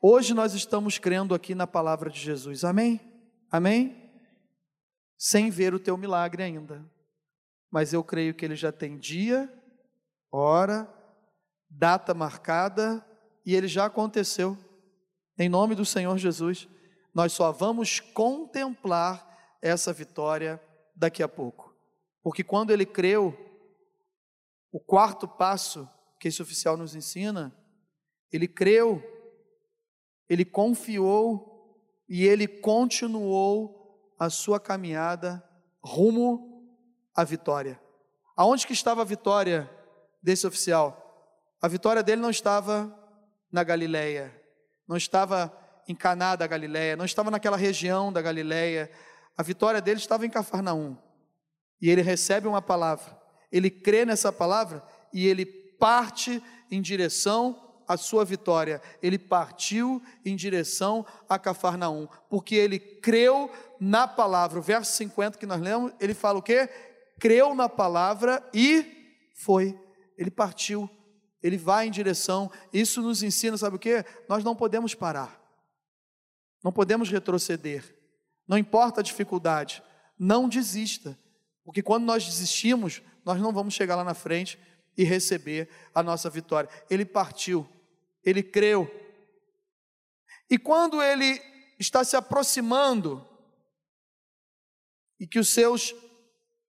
[0.01, 3.01] Hoje nós estamos crendo aqui na palavra de Jesus, amém?
[3.51, 4.09] Amém?
[5.17, 6.89] Sem ver o teu milagre ainda,
[7.69, 9.53] mas eu creio que ele já tem dia,
[10.31, 10.89] hora,
[11.69, 13.05] data marcada
[13.45, 14.57] e ele já aconteceu.
[15.37, 16.65] Em nome do Senhor Jesus,
[17.13, 20.63] nós só vamos contemplar essa vitória
[20.95, 21.68] daqui a pouco.
[22.21, 23.37] Porque quando ele creu,
[24.71, 27.55] o quarto passo que esse oficial nos ensina,
[28.31, 29.01] ele creu,
[30.27, 31.49] ele confiou
[32.07, 35.43] e ele continuou a sua caminhada
[35.81, 36.75] rumo
[37.15, 37.79] à vitória.
[38.35, 39.69] Aonde que estava a vitória
[40.21, 41.05] desse oficial?
[41.61, 42.95] A vitória dele não estava
[43.51, 44.33] na Galileia,
[44.87, 45.53] não estava
[45.87, 48.91] em Caná da Galileia, não estava naquela região da Galileia.
[49.35, 50.97] A vitória dele estava em Cafarnaum.
[51.81, 53.17] E ele recebe uma palavra,
[53.51, 60.35] ele crê nessa palavra e ele parte em direção a sua vitória, ele partiu em
[60.35, 64.59] direção a Cafarnaum, porque ele creu na palavra.
[64.59, 66.69] O verso 50 que nós lemos, ele fala o quê?
[67.19, 68.85] Creu na palavra e
[69.33, 69.75] foi.
[70.15, 70.87] Ele partiu,
[71.41, 72.51] ele vai em direção.
[72.71, 74.05] Isso nos ensina, sabe o quê?
[74.27, 75.41] Nós não podemos parar,
[76.63, 77.83] não podemos retroceder,
[78.47, 79.81] não importa a dificuldade,
[80.17, 81.17] não desista,
[81.69, 84.57] porque quando nós desistimos, nós não vamos chegar lá na frente
[84.97, 86.67] e receber a nossa vitória.
[86.89, 87.69] Ele partiu
[88.23, 88.89] ele creu.
[90.49, 91.41] E quando ele
[91.79, 93.25] está se aproximando,
[95.19, 95.93] e que os seus,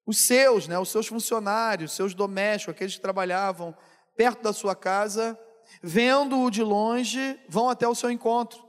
[0.06, 3.76] os seus, né, os seus funcionários, seus domésticos, aqueles que trabalhavam
[4.16, 5.38] perto da sua casa,
[5.82, 8.62] vendo-o de longe, vão até o seu encontro.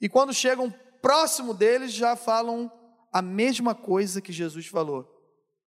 [0.00, 2.70] E quando chegam próximo deles, já falam
[3.12, 5.11] a mesma coisa que Jesus falou: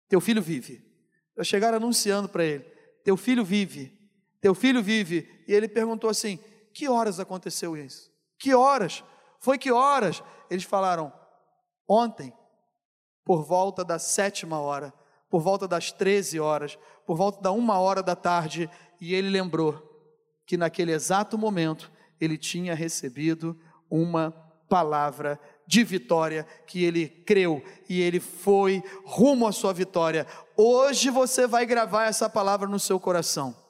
[0.09, 0.85] Teu filho vive.
[1.37, 2.65] Já chegaram anunciando para ele:
[3.05, 3.93] Teu filho vive.
[4.41, 5.29] Teu filho vive.
[5.47, 6.39] E ele perguntou assim:
[6.73, 8.11] Que horas aconteceu isso?
[8.39, 9.05] Que horas?
[9.39, 10.23] Foi que horas?
[10.51, 11.13] Eles falaram:
[11.89, 12.33] Ontem,
[13.25, 14.93] por volta da sétima hora,
[15.29, 18.71] por volta das 13 horas, por volta da uma hora da tarde.
[19.01, 19.83] E ele lembrou
[20.47, 21.91] que naquele exato momento
[22.21, 23.59] ele tinha recebido
[23.91, 24.31] uma
[24.69, 30.27] palavra de vitória que ele creu e ele foi rumo à sua vitória.
[30.57, 33.66] Hoje você vai gravar essa palavra no seu coração.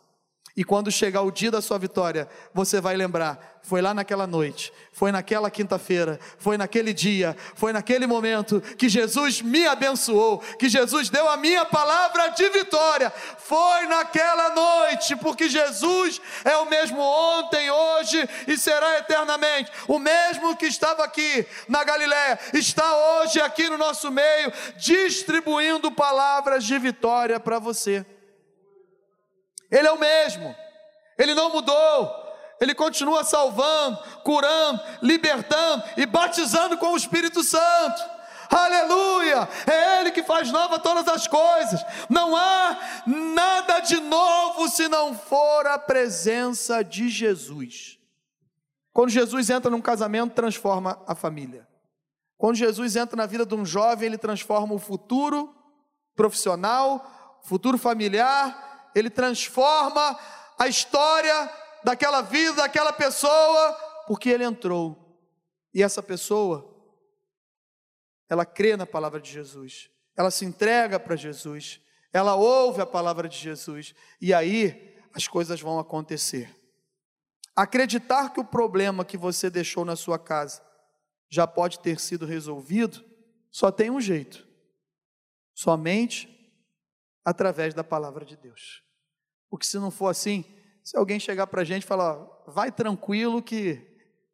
[0.56, 4.72] E quando chegar o dia da sua vitória, você vai lembrar: foi lá naquela noite,
[4.90, 11.10] foi naquela quinta-feira, foi naquele dia, foi naquele momento que Jesus me abençoou, que Jesus
[11.10, 13.10] deu a minha palavra de vitória.
[13.10, 19.70] Foi naquela noite, porque Jesus é o mesmo ontem, hoje e será eternamente.
[19.86, 26.64] O mesmo que estava aqui na Galiléia, está hoje aqui no nosso meio, distribuindo palavras
[26.64, 28.06] de vitória para você.
[29.70, 30.54] Ele é o mesmo,
[31.18, 32.26] ele não mudou,
[32.60, 38.16] ele continua salvando, curando, libertando e batizando com o Espírito Santo.
[38.48, 39.48] Aleluia!
[39.66, 41.84] É Ele que faz nova todas as coisas.
[42.08, 47.98] Não há nada de novo se não for a presença de Jesus.
[48.92, 51.66] Quando Jesus entra num casamento, transforma a família.
[52.38, 55.54] Quando Jesus entra na vida de um jovem, ele transforma o futuro
[56.14, 60.18] profissional, futuro familiar ele transforma
[60.58, 61.52] a história
[61.84, 63.72] daquela vida, daquela pessoa,
[64.06, 65.20] porque ele entrou.
[65.74, 66.74] E essa pessoa,
[68.28, 71.78] ela crê na palavra de Jesus, ela se entrega para Jesus,
[72.10, 76.54] ela ouve a palavra de Jesus, e aí as coisas vão acontecer.
[77.54, 80.62] Acreditar que o problema que você deixou na sua casa
[81.28, 83.04] já pode ter sido resolvido,
[83.50, 84.46] só tem um jeito:
[85.54, 86.32] somente
[87.22, 88.85] através da palavra de Deus.
[89.56, 90.44] Porque se não for assim,
[90.84, 93.80] se alguém chegar para a gente e falar, vai tranquilo que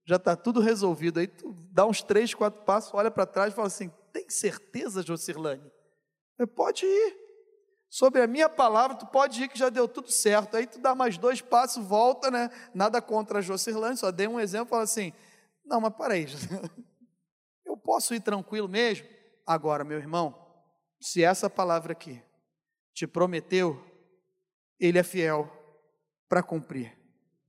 [0.05, 3.55] já está tudo resolvido, aí tu dá uns três, quatro passos, olha para trás e
[3.55, 5.71] fala assim, tem certeza, Jocirlane?
[6.57, 7.17] Pode ir.
[7.89, 10.57] Sobre a minha palavra, tu pode ir que já deu tudo certo.
[10.57, 12.51] Aí tu dá mais dois passos, volta, né?
[12.75, 15.13] Nada contra a Jocirlane, só dei um exemplo, fala assim,
[15.65, 16.27] não, mas para aí,
[17.65, 19.07] eu posso ir tranquilo mesmo?
[19.47, 20.35] Agora, meu irmão,
[21.01, 22.21] se essa palavra aqui
[22.93, 23.92] te prometeu,
[24.83, 25.51] ele é fiel
[26.29, 26.93] para cumprir.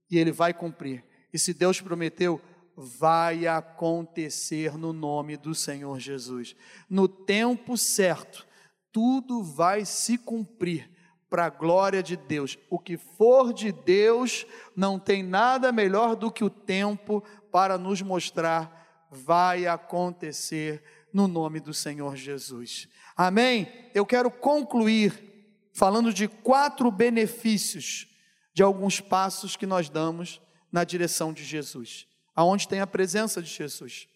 [0.09, 1.03] E ele vai cumprir.
[1.33, 2.39] E se Deus prometeu,
[2.75, 6.55] vai acontecer no nome do Senhor Jesus.
[6.87, 8.45] No tempo certo,
[8.91, 10.91] tudo vai se cumprir
[11.27, 12.59] para a glória de Deus.
[12.69, 18.03] O que for de Deus não tem nada melhor do que o tempo para nos
[18.03, 22.87] mostrar, vai acontecer no nome do Senhor Jesus.
[23.15, 23.67] Amém?
[23.95, 25.32] Eu quero concluir
[25.73, 28.07] falando de quatro benefícios
[28.53, 30.39] de alguns passos que nós damos
[30.71, 34.07] na direção de Jesus, aonde tem a presença de Jesus.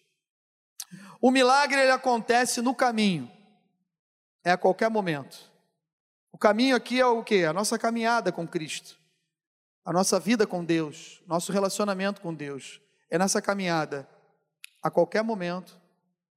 [1.20, 3.30] O milagre ele acontece no caminho,
[4.44, 5.50] é a qualquer momento.
[6.32, 7.44] O caminho aqui é o que?
[7.44, 8.96] A nossa caminhada com Cristo,
[9.84, 12.80] a nossa vida com Deus, nosso relacionamento com Deus.
[13.10, 14.08] É nessa caminhada,
[14.82, 15.80] a qualquer momento,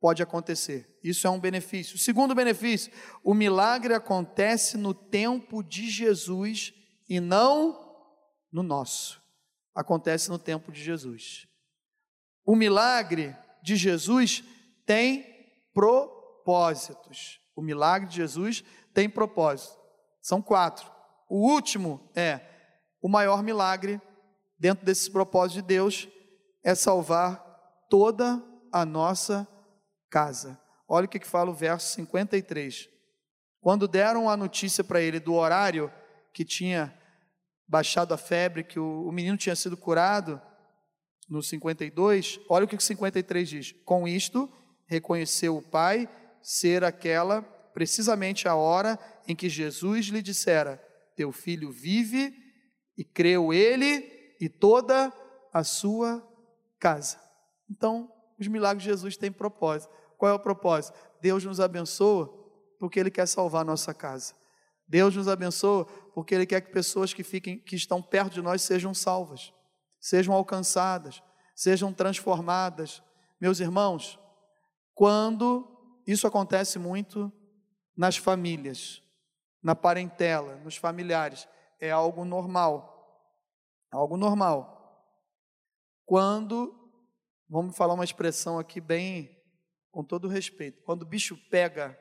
[0.02, 0.99] pode acontecer.
[1.04, 1.97] Isso é um benefício.
[1.97, 2.91] Segundo benefício,
[3.24, 6.74] o milagre acontece no tempo de Jesus
[7.08, 7.95] e não
[8.52, 9.22] no nosso.
[9.76, 11.47] Acontece no tempo de Jesus.
[12.43, 14.43] O milagre de Jesus
[14.88, 15.24] tem
[15.72, 17.39] propósitos.
[17.56, 18.64] O milagre de Jesus
[18.95, 19.80] tem propósito.
[20.20, 20.91] São quatro.
[21.30, 22.41] O último é
[22.99, 24.02] o maior milagre
[24.60, 26.08] dentro desses propósitos de Deus
[26.64, 27.43] é salvar
[27.89, 29.47] toda a nossa
[30.12, 30.59] casa.
[30.88, 32.89] Olha o que fala o verso 53.
[33.62, 35.91] Quando deram a notícia para ele do horário
[36.34, 36.93] que tinha
[37.68, 40.39] baixado a febre, que o, o menino tinha sido curado
[41.30, 44.51] no 52, olha o que o 53 diz: Com isto,
[44.86, 46.09] reconheceu o pai
[46.43, 47.41] ser aquela
[47.74, 50.78] precisamente a hora em que Jesus lhe dissera:
[51.16, 52.36] Teu filho vive,
[52.97, 55.14] e creu ele e toda
[55.53, 56.22] a sua
[56.80, 57.18] casa.
[57.70, 59.93] Então, os milagres de Jesus têm propósito.
[60.22, 60.95] Qual é o propósito?
[61.19, 62.32] Deus nos abençoa
[62.78, 64.36] porque Ele quer salvar a nossa casa.
[64.88, 68.61] Deus nos abençoa porque Ele quer que pessoas que, fiquem, que estão perto de nós
[68.61, 69.51] sejam salvas,
[69.99, 71.24] sejam alcançadas,
[71.55, 73.01] sejam transformadas.
[73.39, 74.19] Meus irmãos,
[74.93, 75.67] quando
[76.05, 77.34] isso acontece muito
[77.97, 79.01] nas famílias,
[79.59, 81.47] na parentela, nos familiares,
[81.80, 83.26] é algo normal.
[83.89, 85.03] Algo normal.
[86.05, 86.76] Quando,
[87.49, 89.41] vamos falar uma expressão aqui bem,
[89.92, 91.98] com todo respeito, quando o bicho pega,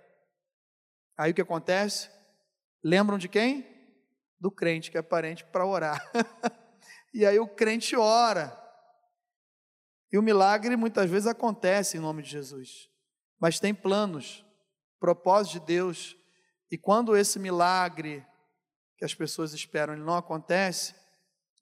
[1.19, 2.09] aí o que acontece?
[2.83, 3.67] Lembram de quem?
[4.39, 6.01] Do crente, que é parente, para orar.
[7.13, 8.57] e aí o crente ora.
[10.13, 12.89] E o milagre muitas vezes acontece em nome de Jesus.
[13.39, 14.45] Mas tem planos,
[14.99, 16.17] propósito de Deus.
[16.71, 18.25] E quando esse milagre
[18.97, 20.95] que as pessoas esperam ele não acontece,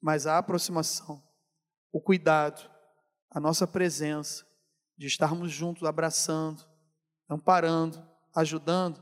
[0.01, 1.23] mas a aproximação,
[1.91, 2.69] o cuidado,
[3.31, 4.45] a nossa presença,
[4.99, 6.61] de estarmos juntos, abraçando,
[7.29, 9.01] amparando, ajudando,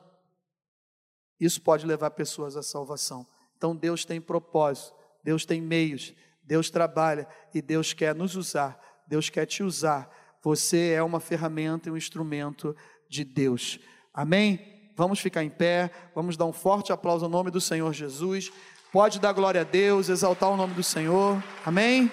[1.39, 3.25] isso pode levar pessoas à salvação.
[3.57, 4.93] Então Deus tem propósito,
[5.23, 10.37] Deus tem meios, Deus trabalha e Deus quer nos usar, Deus quer te usar.
[10.43, 12.75] Você é uma ferramenta e um instrumento
[13.09, 13.79] de Deus.
[14.13, 14.91] Amém?
[14.95, 18.51] Vamos ficar em pé, vamos dar um forte aplauso ao nome do Senhor Jesus.
[18.91, 21.43] Pode dar glória a Deus, exaltar o nome do Senhor.
[21.65, 22.11] Amém?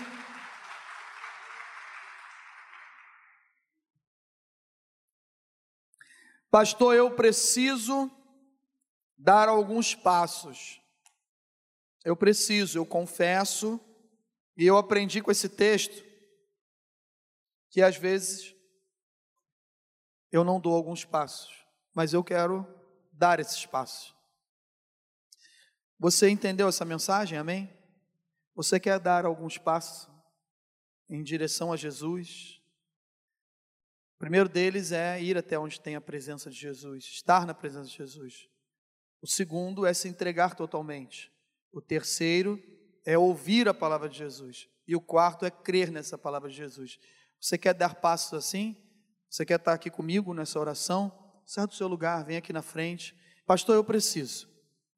[6.55, 8.09] Pastor, eu preciso
[9.19, 10.81] dar alguns passos.
[12.05, 13.81] Eu preciso, eu confesso,
[14.57, 16.05] e eu aprendi com esse texto
[17.71, 18.55] que às vezes
[20.31, 21.53] eu não dou alguns passos,
[21.93, 22.65] mas eu quero
[23.11, 24.15] dar esses passos.
[25.99, 27.37] Você entendeu essa mensagem?
[27.37, 27.69] Amém?
[28.55, 30.09] Você quer dar alguns passos
[31.11, 32.64] em direção a Jesus?
[34.17, 37.89] O primeiro deles é ir até onde tem a presença de Jesus, estar na presença
[37.89, 38.49] de Jesus.
[39.21, 41.33] O segundo é se entregar totalmente.
[41.73, 42.62] O terceiro
[43.05, 44.69] é ouvir a palavra de Jesus.
[44.87, 46.99] E o quarto é crer nessa palavra de Jesus.
[47.41, 48.77] Você quer dar passos assim?
[49.29, 51.12] Você quer estar aqui comigo nessa oração?
[51.45, 53.15] Sai do seu lugar, vem aqui na frente.
[53.47, 54.49] Pastor, eu preciso.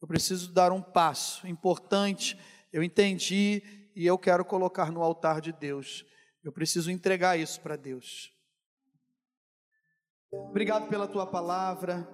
[0.00, 2.38] Eu preciso dar um passo importante.
[2.72, 3.62] Eu entendi
[3.94, 6.04] e eu quero colocar no altar de Deus.
[6.44, 8.35] Eu preciso entregar isso para Deus.
[10.48, 12.08] Obrigado pela tua palavra.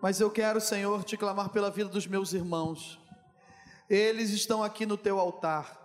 [0.00, 2.98] Mas eu quero, Senhor, te clamar pela vida dos meus irmãos.
[3.88, 5.80] Eles estão aqui no teu altar.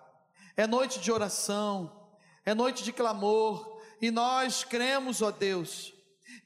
[0.55, 2.09] É noite de oração,
[2.43, 5.93] é noite de clamor, e nós cremos, ó Deus,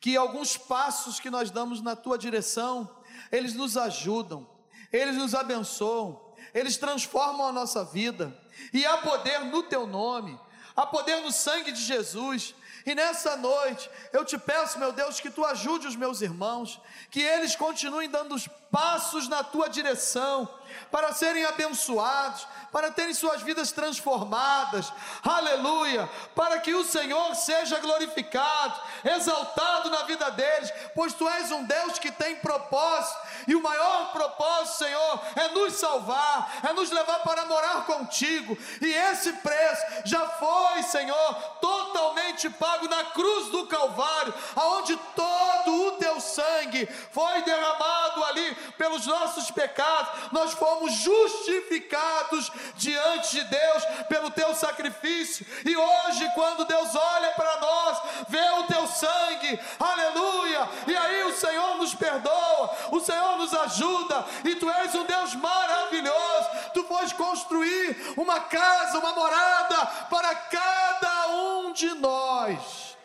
[0.02, 2.90] que alguns passos que nós damos na tua direção,
[3.32, 4.50] eles nos ajudam,
[4.92, 8.38] eles nos abençoam, eles transformam a nossa vida,
[8.74, 10.38] e há poder no teu nome,
[10.76, 12.54] há poder no sangue de Jesus,
[12.86, 16.80] e nessa noite, eu te peço, meu Deus, que tu ajude os meus irmãos,
[17.10, 20.48] que eles continuem dando os passos na tua direção,
[20.92, 24.92] para serem abençoados, para terem suas vidas transformadas,
[25.24, 31.66] aleluia, para que o Senhor seja glorificado, exaltado na vida deles, pois tu és um
[31.66, 37.20] Deus que tem propósito, e o maior propósito, Senhor, é nos salvar, é nos levar
[37.20, 44.34] para morar contigo, e esse preço já foi, Senhor, totalmente pago na cruz do Calvário,
[44.56, 53.32] aonde todo o teu sangue foi derramado ali pelos nossos pecados, nós fomos justificados diante
[53.32, 55.44] de Deus pelo teu sacrifício.
[55.66, 60.70] E hoje, quando Deus olha para nós, vê o teu sangue, aleluia.
[60.86, 65.34] E aí o Senhor nos perdoa, o Senhor nos ajuda, e tu és um Deus
[65.34, 66.50] maravilhoso.
[66.76, 72.96] Tu foste construir uma casa, uma morada para cada um de nós.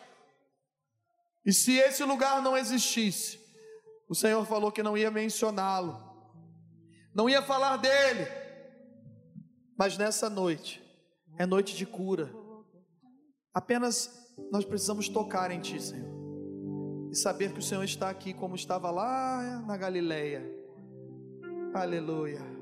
[1.43, 3.39] E se esse lugar não existisse,
[4.07, 6.06] o Senhor falou que não ia mencioná-lo,
[7.17, 8.27] não ia falar dele,
[9.75, 10.83] mas nessa noite,
[11.35, 12.31] é noite de cura.
[13.51, 16.15] Apenas nós precisamos tocar em Ti, Senhor.
[17.11, 20.45] E saber que o Senhor está aqui como estava lá na Galileia.
[21.73, 22.56] Aleluia.